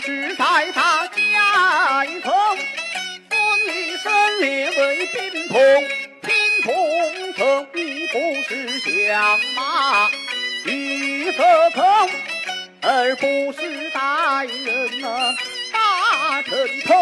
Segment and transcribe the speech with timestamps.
[0.00, 2.32] 是在他家头，
[3.30, 3.34] 孙
[3.66, 5.54] 一生列为宾童，
[6.22, 6.72] 宾童
[7.34, 8.14] 头你不
[8.48, 10.10] 是相马
[10.66, 11.82] 玉色头，
[12.82, 15.34] 而不是大人呐
[15.72, 16.52] 大枕
[16.86, 16.94] 头，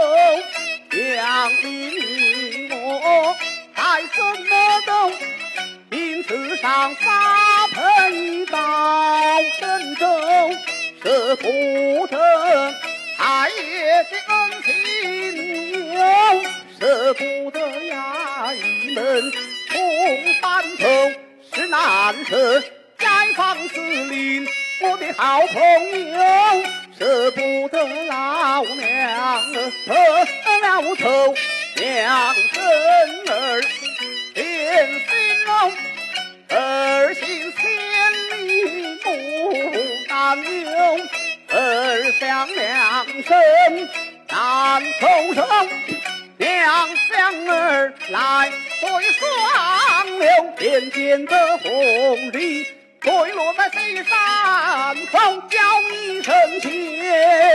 [0.90, 3.36] 将你我
[3.74, 5.10] 在什么都
[5.96, 8.71] 因此上发配到。
[11.02, 12.16] 舍不得
[13.18, 14.70] 太爷的恩情，
[16.78, 17.58] 舍不得
[17.90, 19.32] 衙役们
[19.68, 19.74] 同
[20.40, 20.86] 班头。
[21.54, 24.46] 是难舍，街坊四邻
[24.82, 25.60] 我的好朋
[26.10, 26.18] 友，
[26.98, 29.92] 舍不得老娘得
[30.60, 31.34] 了仇，
[31.76, 32.62] 娘生
[33.28, 33.60] 儿
[41.52, 43.88] 儿响两生，
[44.28, 45.46] 难口生，
[46.38, 48.50] 两相儿来
[48.80, 52.66] 对双流，偏见的红鲤
[53.00, 55.58] 坠落在西山峰，叫
[55.90, 57.51] 一声姐。